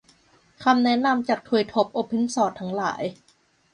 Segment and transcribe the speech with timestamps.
[0.63, 3.01] คำแนะนำจากทวยทพโอเพนซอร์สทั้งหลาย